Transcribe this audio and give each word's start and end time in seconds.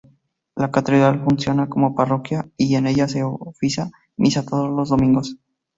La 0.55 0.71
catedral 0.71 1.23
funciona 1.23 1.69
como 1.69 1.93
parroquia 1.93 2.49
y 2.57 2.73
en 2.73 2.87
ella 2.87 3.07
se 3.07 3.21
oficia 3.23 3.91
misa 4.17 4.43
todos 4.43 4.67
los 4.75 4.89
domingos. 4.89 5.37